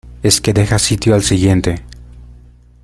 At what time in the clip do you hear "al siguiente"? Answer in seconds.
1.13-1.75